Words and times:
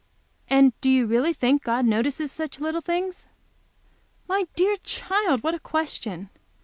"And 0.47 0.73
do 0.81 0.89
you 0.89 1.05
really 1.05 1.31
think 1.31 1.61
that 1.61 1.65
God 1.67 1.85
notices 1.85 2.31
such 2.31 2.59
little 2.59 2.81
things?" 2.81 3.27
"My 4.27 4.47
dear 4.55 4.75
child, 4.77 5.43
what 5.43 5.53
a 5.53 5.59
question! 5.59 6.31